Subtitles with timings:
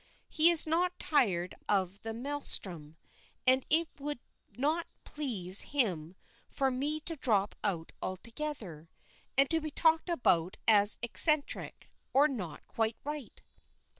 [0.29, 2.97] He is not tired of the maelstrom,
[3.45, 4.17] and it would
[4.57, 6.15] not please him
[6.49, 8.89] for me to drop out altogether,
[9.37, 13.43] and to be talked about as eccentric, or 'not quite right.'"